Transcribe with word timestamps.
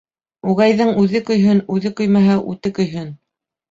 Үгәйҙең 0.53 0.89
үҙе 1.03 1.23
көйһөн, 1.29 1.63
үҙе 1.77 1.95
көймәһә, 2.03 2.43
үте 2.57 2.77
көйһөн. 2.83 3.19